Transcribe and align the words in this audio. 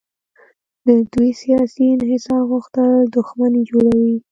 د 0.85 0.87
دوی 1.13 1.31
سیاسي 1.41 1.83
انحصار 1.95 2.41
غوښتل 2.51 2.91
دښمني 3.15 3.61
جوړوي. 3.69 4.15